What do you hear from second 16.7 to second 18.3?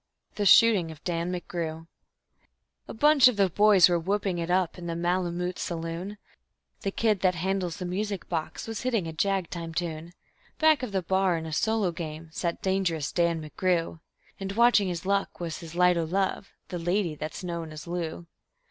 lady that's known as Lou.